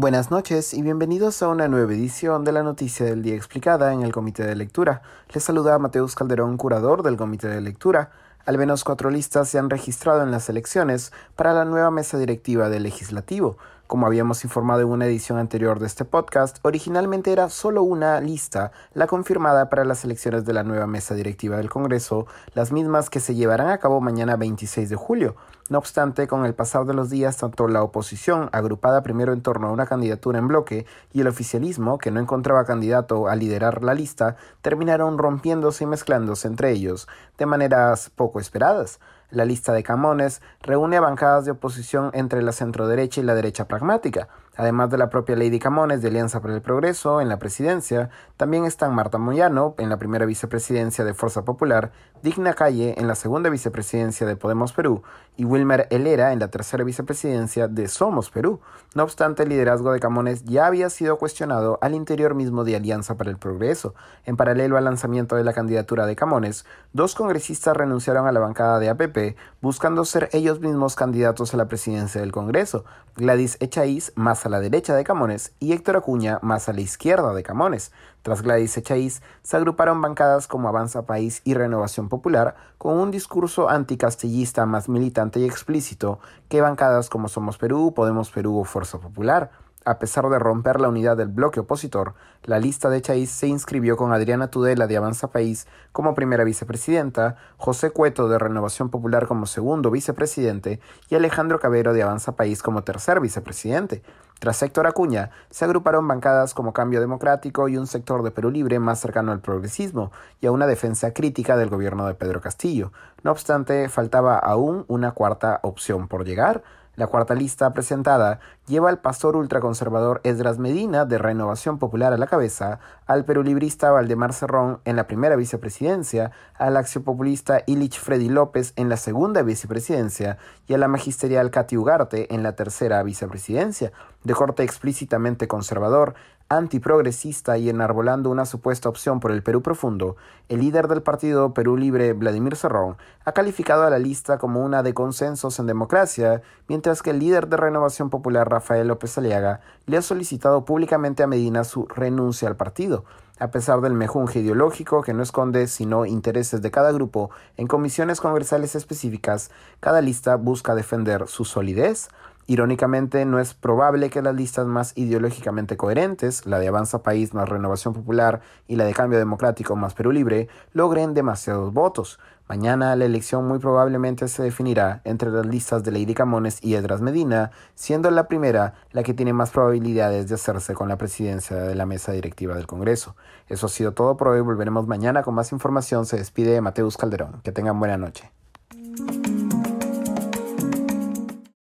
Buenas 0.00 0.30
noches 0.30 0.74
y 0.74 0.82
bienvenidos 0.82 1.42
a 1.42 1.48
una 1.48 1.66
nueva 1.66 1.92
edición 1.92 2.44
de 2.44 2.52
la 2.52 2.62
Noticia 2.62 3.04
del 3.04 3.20
Día 3.20 3.34
Explicada 3.34 3.92
en 3.92 4.04
el 4.04 4.12
Comité 4.12 4.44
de 4.44 4.54
Lectura. 4.54 5.02
Les 5.34 5.42
saluda 5.42 5.76
Mateus 5.80 6.14
Calderón, 6.14 6.56
curador 6.56 7.02
del 7.02 7.16
Comité 7.16 7.48
de 7.48 7.60
Lectura. 7.60 8.12
Al 8.46 8.58
menos 8.58 8.84
cuatro 8.84 9.10
listas 9.10 9.48
se 9.48 9.58
han 9.58 9.70
registrado 9.70 10.22
en 10.22 10.30
las 10.30 10.48
elecciones 10.48 11.12
para 11.34 11.52
la 11.52 11.64
nueva 11.64 11.90
mesa 11.90 12.16
directiva 12.16 12.68
del 12.68 12.84
legislativo. 12.84 13.58
Como 13.88 14.06
habíamos 14.06 14.44
informado 14.44 14.82
en 14.82 14.88
una 14.88 15.06
edición 15.06 15.38
anterior 15.38 15.80
de 15.80 15.86
este 15.86 16.04
podcast, 16.04 16.58
originalmente 16.60 17.32
era 17.32 17.48
solo 17.48 17.82
una 17.82 18.20
lista, 18.20 18.70
la 18.92 19.06
confirmada 19.06 19.70
para 19.70 19.86
las 19.86 20.04
elecciones 20.04 20.44
de 20.44 20.52
la 20.52 20.62
nueva 20.62 20.86
mesa 20.86 21.14
directiva 21.14 21.56
del 21.56 21.70
Congreso, 21.70 22.26
las 22.52 22.70
mismas 22.70 23.08
que 23.08 23.18
se 23.18 23.34
llevarán 23.34 23.70
a 23.70 23.78
cabo 23.78 24.02
mañana 24.02 24.36
26 24.36 24.90
de 24.90 24.96
julio. 24.96 25.36
No 25.70 25.78
obstante, 25.78 26.26
con 26.26 26.44
el 26.44 26.54
pasar 26.54 26.84
de 26.84 26.92
los 26.92 27.08
días, 27.08 27.38
tanto 27.38 27.66
la 27.66 27.82
oposición, 27.82 28.50
agrupada 28.52 29.02
primero 29.02 29.32
en 29.32 29.40
torno 29.40 29.68
a 29.68 29.72
una 29.72 29.86
candidatura 29.86 30.38
en 30.38 30.48
bloque, 30.48 30.84
y 31.14 31.22
el 31.22 31.26
oficialismo, 31.26 31.96
que 31.96 32.10
no 32.10 32.20
encontraba 32.20 32.66
candidato 32.66 33.26
a 33.26 33.36
liderar 33.36 33.82
la 33.82 33.94
lista, 33.94 34.36
terminaron 34.60 35.16
rompiéndose 35.16 35.84
y 35.84 35.86
mezclándose 35.86 36.46
entre 36.46 36.72
ellos, 36.72 37.08
de 37.38 37.46
maneras 37.46 38.10
poco 38.14 38.38
esperadas. 38.38 39.00
La 39.30 39.44
lista 39.44 39.72
de 39.72 39.82
Camones 39.82 40.40
reúne 40.62 40.96
a 40.96 41.00
bancadas 41.00 41.44
de 41.44 41.50
oposición 41.50 42.10
entre 42.14 42.42
la 42.42 42.52
centroderecha 42.52 43.20
y 43.20 43.24
la 43.24 43.34
derecha 43.34 43.68
pragmática. 43.68 44.28
Además 44.58 44.90
de 44.90 44.98
la 44.98 45.08
propia 45.08 45.36
Lady 45.36 45.60
Camones 45.60 46.02
de 46.02 46.08
Alianza 46.08 46.40
para 46.40 46.52
el 46.52 46.60
Progreso 46.60 47.20
en 47.20 47.28
la 47.28 47.38
presidencia, 47.38 48.10
también 48.36 48.64
están 48.64 48.92
Marta 48.92 49.16
Moyano 49.16 49.76
en 49.78 49.88
la 49.88 49.98
primera 49.98 50.26
vicepresidencia 50.26 51.04
de 51.04 51.14
Fuerza 51.14 51.44
Popular, 51.44 51.92
Digna 52.24 52.54
Calle 52.54 52.96
en 52.98 53.06
la 53.06 53.14
segunda 53.14 53.50
vicepresidencia 53.50 54.26
de 54.26 54.34
Podemos 54.34 54.72
Perú 54.72 55.04
y 55.36 55.44
Wilmer 55.44 55.86
Helera 55.90 56.32
en 56.32 56.40
la 56.40 56.48
tercera 56.48 56.82
vicepresidencia 56.82 57.68
de 57.68 57.86
Somos 57.86 58.30
Perú. 58.30 58.58
No 58.96 59.04
obstante, 59.04 59.44
el 59.44 59.50
liderazgo 59.50 59.92
de 59.92 60.00
Camones 60.00 60.42
ya 60.42 60.66
había 60.66 60.90
sido 60.90 61.18
cuestionado 61.18 61.78
al 61.80 61.94
interior 61.94 62.34
mismo 62.34 62.64
de 62.64 62.74
Alianza 62.74 63.16
para 63.16 63.30
el 63.30 63.36
Progreso. 63.36 63.94
En 64.24 64.36
paralelo 64.36 64.76
al 64.76 64.86
lanzamiento 64.86 65.36
de 65.36 65.44
la 65.44 65.52
candidatura 65.52 66.04
de 66.06 66.16
Camones, 66.16 66.66
dos 66.92 67.14
congresistas 67.14 67.76
renunciaron 67.76 68.26
a 68.26 68.32
la 68.32 68.40
bancada 68.40 68.80
de 68.80 68.88
APP 68.88 69.36
buscando 69.60 70.04
ser 70.04 70.28
ellos 70.32 70.58
mismos 70.58 70.96
candidatos 70.96 71.54
a 71.54 71.56
la 71.56 71.68
presidencia 71.68 72.20
del 72.20 72.32
Congreso, 72.32 72.84
Gladys 73.14 73.56
Echaíz 73.60 74.12
más 74.16 74.47
a 74.48 74.50
la 74.50 74.60
derecha 74.60 74.96
de 74.96 75.04
Camones 75.04 75.52
y 75.60 75.72
Héctor 75.72 75.98
Acuña 75.98 76.38
más 76.42 76.68
a 76.68 76.72
la 76.72 76.80
izquierda 76.80 77.34
de 77.34 77.42
Camones. 77.42 77.92
Tras 78.22 78.42
Gladys 78.42 78.76
Echaíz, 78.76 79.22
se 79.42 79.56
agruparon 79.56 80.00
bancadas 80.00 80.48
como 80.48 80.68
Avanza 80.68 81.02
País 81.06 81.42
y 81.44 81.54
Renovación 81.54 82.08
Popular, 82.08 82.56
con 82.78 82.98
un 82.98 83.10
discurso 83.10 83.68
anticastellista 83.68 84.66
más 84.66 84.88
militante 84.88 85.38
y 85.40 85.44
explícito 85.44 86.18
que 86.48 86.62
bancadas 86.62 87.10
como 87.10 87.28
Somos 87.28 87.58
Perú, 87.58 87.92
Podemos 87.94 88.30
Perú 88.30 88.58
o 88.58 88.64
Fuerza 88.64 88.98
Popular. 88.98 89.50
A 89.84 89.98
pesar 89.98 90.28
de 90.28 90.38
romper 90.38 90.80
la 90.80 90.88
unidad 90.88 91.16
del 91.16 91.28
bloque 91.28 91.60
opositor, 91.60 92.14
la 92.42 92.58
lista 92.58 92.90
de 92.90 93.00
Chaiz 93.00 93.30
se 93.30 93.46
inscribió 93.46 93.96
con 93.96 94.12
Adriana 94.12 94.50
Tudela 94.50 94.86
de 94.86 94.96
Avanza 94.96 95.28
País 95.28 95.66
como 95.92 96.14
primera 96.14 96.44
vicepresidenta, 96.44 97.36
José 97.56 97.90
Cueto 97.90 98.28
de 98.28 98.38
Renovación 98.38 98.90
Popular 98.90 99.26
como 99.26 99.46
segundo 99.46 99.90
vicepresidente 99.90 100.80
y 101.08 101.14
Alejandro 101.14 101.58
Cabero 101.58 101.94
de 101.94 102.02
Avanza 102.02 102.36
País 102.36 102.62
como 102.62 102.82
tercer 102.84 103.20
vicepresidente. 103.20 104.02
Tras 104.38 104.62
Héctor 104.62 104.86
Acuña, 104.86 105.30
se 105.50 105.64
agruparon 105.64 106.06
bancadas 106.06 106.54
como 106.54 106.72
Cambio 106.72 107.00
Democrático 107.00 107.68
y 107.68 107.76
un 107.76 107.88
sector 107.88 108.22
de 108.22 108.30
Perú 108.30 108.50
Libre 108.50 108.78
más 108.78 109.00
cercano 109.00 109.32
al 109.32 109.40
progresismo 109.40 110.12
y 110.40 110.46
a 110.46 110.52
una 110.52 110.68
defensa 110.68 111.12
crítica 111.12 111.56
del 111.56 111.70
gobierno 111.70 112.06
de 112.06 112.14
Pedro 112.14 112.40
Castillo. 112.40 112.92
No 113.24 113.32
obstante, 113.32 113.88
faltaba 113.88 114.38
aún 114.38 114.84
una 114.86 115.10
cuarta 115.10 115.58
opción 115.62 116.06
por 116.06 116.24
llegar, 116.24 116.62
la 116.98 117.06
cuarta 117.06 117.34
lista 117.34 117.72
presentada 117.72 118.40
lleva 118.66 118.90
al 118.90 118.98
pastor 118.98 119.36
ultraconservador 119.36 120.20
Esdras 120.24 120.58
Medina 120.58 121.04
de 121.04 121.16
Renovación 121.16 121.78
Popular 121.78 122.12
a 122.12 122.18
la 122.18 122.26
cabeza, 122.26 122.80
al 123.06 123.24
perulibrista 123.24 123.92
Valdemar 123.92 124.32
Cerrón 124.32 124.80
en 124.84 124.96
la 124.96 125.06
primera 125.06 125.36
vicepresidencia, 125.36 126.32
al 126.54 126.76
axiopopulista 126.76 127.62
Ilich 127.66 128.00
Freddy 128.00 128.28
López 128.28 128.72
en 128.74 128.88
la 128.88 128.96
segunda 128.96 129.42
vicepresidencia 129.42 130.38
y 130.66 130.74
a 130.74 130.78
la 130.78 130.88
magisterial 130.88 131.52
Katy 131.52 131.76
Ugarte 131.76 132.34
en 132.34 132.42
la 132.42 132.56
tercera 132.56 133.00
vicepresidencia. 133.04 133.92
De 134.24 134.34
corte 134.34 134.64
explícitamente 134.64 135.46
conservador, 135.46 136.14
antiprogresista 136.48 137.58
y 137.58 137.68
enarbolando 137.68 138.30
una 138.30 138.46
supuesta 138.46 138.88
opción 138.88 139.20
por 139.20 139.32
el 139.32 139.42
Perú 139.42 139.62
profundo, 139.62 140.16
el 140.48 140.60
líder 140.60 140.88
del 140.88 141.02
partido 141.02 141.52
Perú 141.52 141.76
Libre, 141.76 142.14
Vladimir 142.14 142.56
Cerrón, 142.56 142.96
ha 143.24 143.32
calificado 143.32 143.82
a 143.82 143.90
la 143.90 143.98
lista 143.98 144.38
como 144.38 144.64
una 144.64 144.82
de 144.82 144.94
consensos 144.94 145.58
en 145.58 145.66
democracia, 145.66 146.40
mientras 146.66 147.02
que 147.02 147.10
el 147.10 147.18
líder 147.18 147.48
de 147.48 147.58
Renovación 147.58 148.08
Popular, 148.08 148.48
Rafael 148.48 148.88
López 148.88 149.18
Aliaga, 149.18 149.60
le 149.86 149.98
ha 149.98 150.02
solicitado 150.02 150.64
públicamente 150.64 151.22
a 151.22 151.26
Medina 151.26 151.64
su 151.64 151.86
renuncia 151.86 152.48
al 152.48 152.56
partido. 152.56 153.04
A 153.38 153.52
pesar 153.52 153.82
del 153.82 153.92
mejunje 153.92 154.40
ideológico 154.40 155.02
que 155.02 155.12
no 155.12 155.22
esconde 155.22 155.68
sino 155.68 156.06
intereses 156.06 156.60
de 156.60 156.70
cada 156.72 156.90
grupo 156.90 157.30
en 157.56 157.68
comisiones 157.68 158.20
congresales 158.20 158.74
específicas, 158.74 159.50
cada 159.80 160.00
lista 160.00 160.34
busca 160.36 160.74
defender 160.74 161.28
su 161.28 161.44
solidez, 161.44 162.08
Irónicamente, 162.50 163.26
no 163.26 163.40
es 163.40 163.52
probable 163.52 164.08
que 164.08 164.22
las 164.22 164.34
listas 164.34 164.66
más 164.66 164.96
ideológicamente 164.96 165.76
coherentes, 165.76 166.46
la 166.46 166.58
de 166.58 166.68
Avanza 166.68 167.02
País 167.02 167.34
más 167.34 167.46
Renovación 167.46 167.92
Popular 167.92 168.40
y 168.66 168.76
la 168.76 168.86
de 168.86 168.94
Cambio 168.94 169.18
Democrático 169.18 169.76
más 169.76 169.92
Perú 169.92 170.12
Libre, 170.12 170.48
logren 170.72 171.12
demasiados 171.12 171.74
votos. 171.74 172.18
Mañana 172.48 172.96
la 172.96 173.04
elección 173.04 173.46
muy 173.46 173.58
probablemente 173.58 174.26
se 174.28 174.42
definirá 174.42 175.02
entre 175.04 175.28
las 175.30 175.44
listas 175.44 175.84
de 175.84 175.92
Lady 175.92 176.14
Camones 176.14 176.64
y 176.64 176.74
Edras 176.74 177.02
Medina, 177.02 177.50
siendo 177.74 178.10
la 178.10 178.28
primera 178.28 178.72
la 178.92 179.02
que 179.02 179.12
tiene 179.12 179.34
más 179.34 179.50
probabilidades 179.50 180.30
de 180.30 180.36
hacerse 180.36 180.72
con 180.72 180.88
la 180.88 180.96
presidencia 180.96 181.54
de 181.58 181.74
la 181.74 181.84
mesa 181.84 182.12
directiva 182.12 182.54
del 182.54 182.66
Congreso. 182.66 183.14
Eso 183.50 183.66
ha 183.66 183.68
sido 183.68 183.92
todo 183.92 184.16
por 184.16 184.28
hoy, 184.28 184.40
volveremos 184.40 184.86
mañana 184.86 185.22
con 185.22 185.34
más 185.34 185.52
información. 185.52 186.06
Se 186.06 186.16
despide 186.16 186.62
Mateus 186.62 186.96
Calderón. 186.96 187.42
Que 187.42 187.52
tengan 187.52 187.78
buena 187.78 187.98
noche. 187.98 188.32